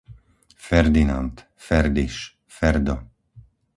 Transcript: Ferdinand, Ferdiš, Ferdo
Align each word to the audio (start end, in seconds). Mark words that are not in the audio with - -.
Ferdinand, 0.67 1.45
Ferdiš, 1.67 2.17
Ferdo 2.57 2.97